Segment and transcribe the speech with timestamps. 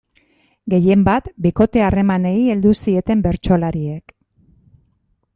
[0.73, 4.15] Gehienbat, bikote-harremanei heldu zieten bertsolariek.